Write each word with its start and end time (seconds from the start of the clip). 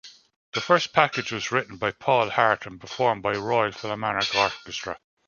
The 0.53 0.61
first 0.61 0.93
package 0.93 1.31
was 1.31 1.51
written 1.51 1.77
by 1.77 1.91
Paul 1.91 2.31
Hart 2.31 2.65
and 2.65 2.81
performed 2.81 3.21
by 3.21 3.33
Royal 3.33 3.71
Philharmonic 3.71 4.33
Orchestra. 4.33 4.97